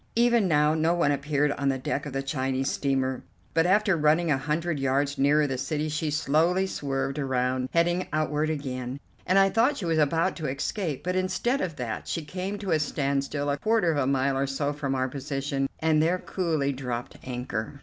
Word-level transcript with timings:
Even 0.15 0.47
now 0.47 0.73
no 0.73 0.95
one 0.95 1.11
appeared 1.11 1.51
on 1.51 1.69
the 1.69 1.77
deck 1.77 2.07
of 2.07 2.13
the 2.13 2.23
Chinese 2.23 2.71
steamer, 2.71 3.21
but 3.53 3.67
after 3.67 3.95
running 3.95 4.31
a 4.31 4.37
hundred 4.39 4.79
yards 4.79 5.19
nearer 5.19 5.45
the 5.45 5.59
city 5.59 5.89
she 5.89 6.09
slowly 6.09 6.65
swerved 6.65 7.19
around, 7.19 7.69
heading 7.71 8.07
outward 8.11 8.49
again, 8.49 8.99
and 9.27 9.37
I 9.37 9.51
thought 9.51 9.77
she 9.77 9.85
was 9.85 9.99
about 9.99 10.35
to 10.37 10.47
escape; 10.47 11.03
but 11.03 11.15
instead 11.15 11.61
of 11.61 11.75
that 11.75 12.07
she 12.07 12.25
came 12.25 12.57
to 12.57 12.71
a 12.71 12.79
standstill 12.79 13.51
a 13.51 13.57
quarter 13.59 13.91
of 13.91 13.97
a 13.99 14.07
mile 14.07 14.35
or 14.35 14.47
so 14.47 14.73
from 14.73 14.95
our 14.95 15.07
position 15.07 15.69
and 15.77 16.01
there 16.01 16.17
coolly 16.17 16.73
dropped 16.73 17.17
anchor. 17.23 17.79